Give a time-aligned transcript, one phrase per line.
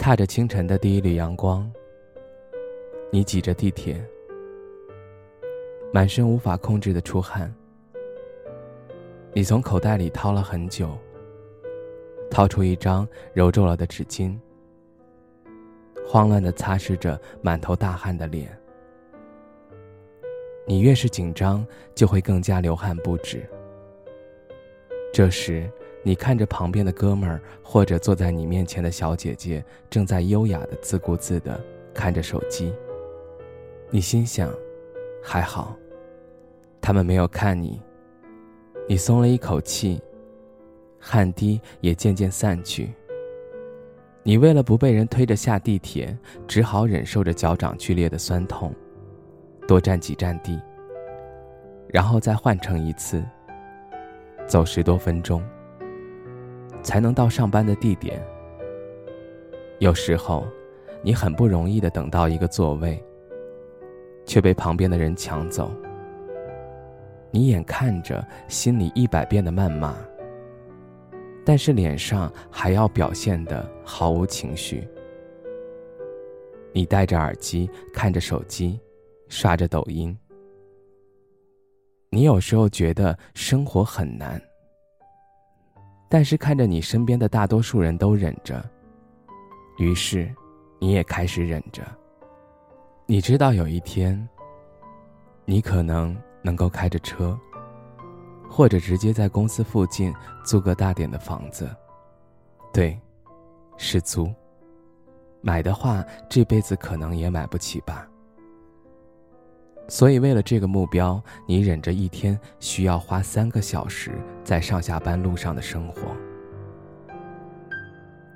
[0.00, 1.70] 踏着清晨的第一缕阳光，
[3.12, 4.02] 你挤着地铁，
[5.92, 7.54] 满身无法控制的出汗。
[9.34, 10.96] 你从口袋里掏了很久，
[12.30, 14.34] 掏出一张揉皱了的纸巾，
[16.08, 18.58] 慌乱的擦拭着满头大汗的脸。
[20.66, 23.46] 你越是紧张，就会更加流汗不止。
[25.12, 25.70] 这时。
[26.02, 32.72] 你看着旁边的哥们儿，或者坐在你面前的小姐姐，正在优雅的自顾自的看着手机。
[33.90, 34.50] 你心想，
[35.22, 35.76] 还好，
[36.80, 37.80] 他们没有看你。
[38.88, 40.00] 你松了一口气，
[40.98, 42.94] 汗滴也渐渐散去。
[44.22, 48.74] 你为了不被人推着下地铁，只好忍受着脚掌剧烈的酸痛，
[49.68, 50.60] 多站几站地，
[51.88, 53.22] 然后再换乘一次，
[54.46, 55.42] 走十多分钟。
[56.82, 58.22] 才能到上班的地点。
[59.78, 60.46] 有时候，
[61.02, 63.02] 你很不容易的等到一个座位，
[64.26, 65.70] 却被旁边的人抢走。
[67.30, 69.94] 你眼看着，心里一百遍的谩骂，
[71.44, 74.86] 但是脸上还要表现的毫无情绪。
[76.72, 78.78] 你戴着耳机，看着手机，
[79.28, 80.16] 刷着抖音。
[82.10, 84.40] 你有时候觉得生活很难。
[86.10, 88.68] 但是看着你身边的大多数人都忍着，
[89.78, 90.28] 于是，
[90.80, 91.82] 你也开始忍着。
[93.06, 94.28] 你知道有一天，
[95.44, 97.38] 你可能能够开着车，
[98.48, 100.12] 或者直接在公司附近
[100.44, 101.70] 租个大点的房子。
[102.72, 103.00] 对，
[103.76, 104.28] 是租。
[105.40, 108.04] 买的话，这辈子可能也买不起吧。
[109.90, 114.12] 所以，为了这个目标，你忍着一天需要花三个小时
[114.44, 116.16] 在上下班路上的生活。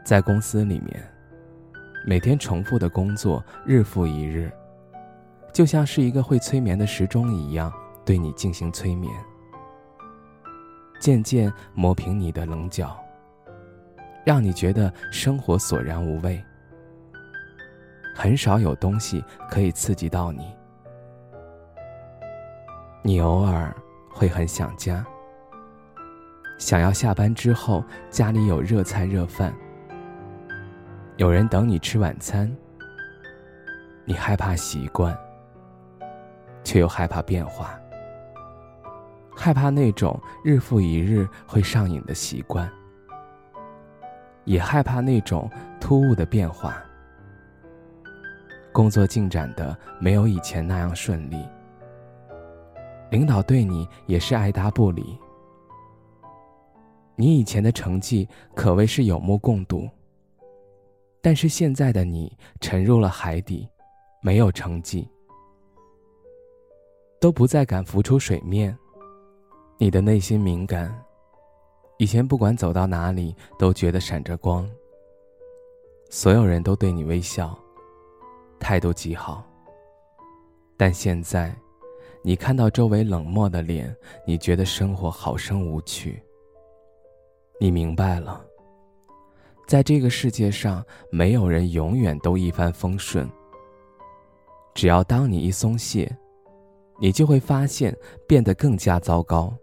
[0.05, 1.01] 在公司里面，
[2.05, 4.51] 每天重复的工作，日复一日，
[5.53, 7.73] 就像是一个会催眠的时钟一样，
[8.05, 9.09] 对你进行催眠，
[10.99, 12.99] 渐渐磨平你的棱角，
[14.25, 16.43] 让你觉得生活索然无味，
[18.13, 20.53] 很少有东西可以刺激到你。
[23.07, 23.71] 你偶尔
[24.09, 25.05] 会很想家，
[26.59, 29.55] 想要下班之后家里有热菜热饭，
[31.19, 32.51] 有人等你吃晚餐。
[34.07, 35.15] 你害怕习惯，
[36.63, 37.79] 却又害怕变化，
[39.37, 42.67] 害怕那种日复一日会上瘾的习惯，
[44.45, 46.83] 也害怕那种突兀的变化。
[48.73, 51.47] 工作进展的没有以前那样顺利。
[53.15, 55.17] 领导对你也是爱答不理。
[57.15, 59.89] 你以前的成绩可谓是有目共睹，
[61.23, 63.69] 但是现在的你沉入了海底，
[64.21, 65.09] 没有成绩，
[67.21, 68.77] 都不再敢浮出水面。
[69.79, 70.93] 你的内心敏感，
[71.99, 74.69] 以前不管走到哪里都觉得闪着光，
[76.11, 77.57] 所有人都对你微笑，
[78.59, 79.45] 态度极好。
[80.77, 81.55] 但现在。
[82.27, 83.95] 你看到周围冷漠的脸，
[84.27, 86.23] 你觉得生活好生无趣。
[87.61, 88.43] 你明白了，
[89.69, 93.31] 在这个世界上，没有人永远都一帆风顺。
[94.75, 96.11] 只要当你一松懈，
[96.99, 97.95] 你就会发现
[98.27, 99.55] 变得更加糟糕。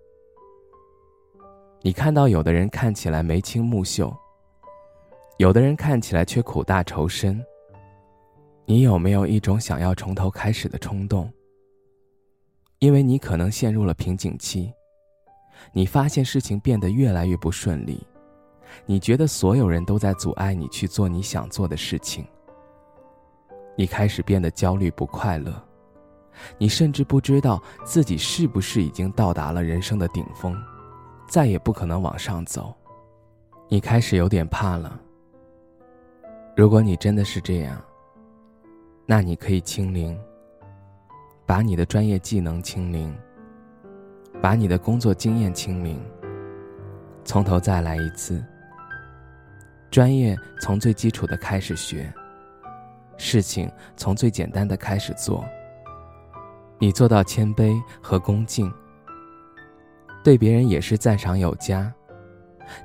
[1.82, 4.16] 你看到有的人看起来眉清目秀，
[5.38, 7.44] 有的人看起来却苦大仇深。
[8.66, 11.28] 你有没有一种想要从头开始的冲动？
[12.82, 14.74] 因为你可能陷入了瓶颈期，
[15.72, 18.04] 你发现事情变得越来越不顺利，
[18.88, 22.26] 你觉得所有人都在阻碍你去做你想做的事情，
[23.78, 25.64] 你开始变得焦虑不快乐，
[26.58, 30.60] 你甚至不知道自己是不是已经到达了人生的顶峰，
[31.28, 32.74] 再也不可能往上走，
[33.70, 35.00] 你开始有点怕了。
[36.58, 37.80] 如果你真的是这样，
[39.06, 40.20] 那你可以清零。
[41.52, 43.14] 把你的专业技能清零，
[44.42, 46.02] 把你的工作经验清零，
[47.26, 48.42] 从头再来一次。
[49.90, 52.10] 专业从最基础的开始学，
[53.18, 55.44] 事情从最简单的开始做。
[56.80, 58.72] 你做到谦卑和恭敬，
[60.24, 61.94] 对别人也是赞赏有加。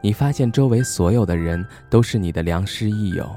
[0.02, 3.32] 你发现周围所有的人都是你的良师益友。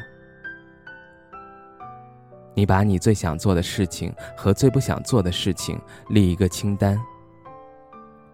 [2.60, 5.80] 你把你最想做的事情和最不想做的事情
[6.10, 7.00] 立一个清单，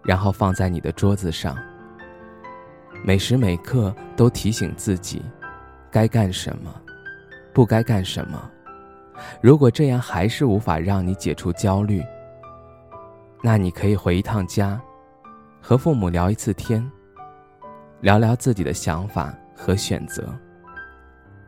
[0.02, 1.56] 然后放在你的桌子上。
[3.04, 5.22] 每时每刻都提醒自己，
[5.92, 6.74] 该干什么，
[7.54, 8.50] 不该干什么。
[9.40, 12.02] 如果这样还是无法让你解除焦虑，
[13.44, 14.80] 那你可以回一趟家，
[15.62, 16.84] 和父母聊一次天，
[18.00, 20.36] 聊聊自己的想法和选择。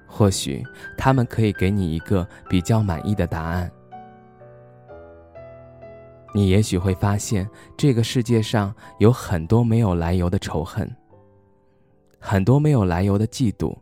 [0.09, 0.65] 或许
[0.97, 3.71] 他们可以给你一个比较满意的答案。
[6.35, 10.91] 你也许会发现，这个世界上有很多没有来由的仇恨，
[12.19, 13.77] 很多没有来由的嫉妒，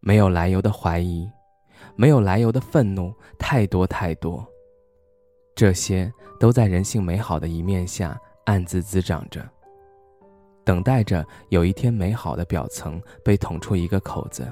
[0.00, 1.28] 没有来由的怀疑，
[1.96, 4.46] 没有来由的愤怒，太多太多。
[5.56, 9.44] 这些都在人性美好的一面下暗自滋长着，
[10.64, 14.46] 等待着有一天美好的表层被捅出一个口子，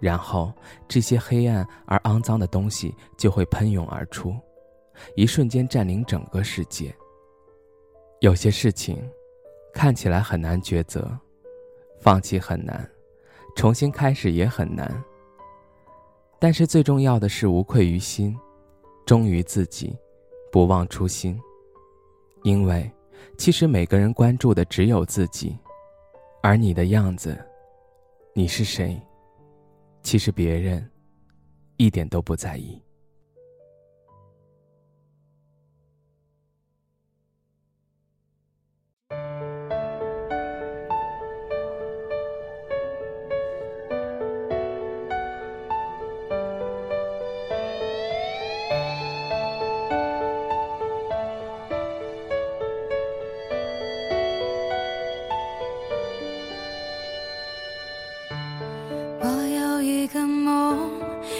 [0.00, 0.52] 然后
[0.86, 4.34] 这些黑暗而肮脏的东西就会喷涌而出，
[5.16, 6.94] 一瞬间占领整个世界。
[8.20, 8.98] 有些事情
[9.72, 11.10] 看起来很难抉择，
[12.00, 12.88] 放弃很难，
[13.56, 15.02] 重新开始也很难，
[16.38, 18.36] 但是最重要的是无愧于心。
[19.06, 19.96] 忠于自己，
[20.52, 21.40] 不忘初心。
[22.42, 22.90] 因为，
[23.38, 25.56] 其实每个人关注的只有自己，
[26.42, 27.34] 而你的样子，
[28.34, 29.00] 你是谁，
[30.02, 30.88] 其实别人
[31.76, 32.80] 一点都不在意。